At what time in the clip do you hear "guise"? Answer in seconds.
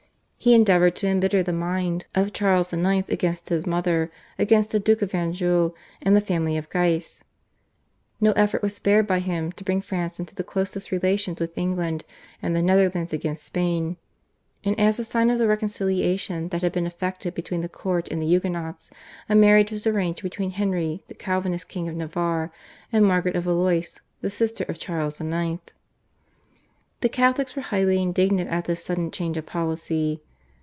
6.71-7.23